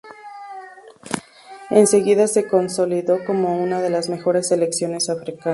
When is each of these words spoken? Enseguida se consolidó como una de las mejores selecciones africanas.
Enseguida 1.69 2.27
se 2.27 2.47
consolidó 2.47 3.23
como 3.23 3.61
una 3.61 3.79
de 3.83 3.91
las 3.91 4.09
mejores 4.09 4.47
selecciones 4.47 5.11
africanas. 5.11 5.49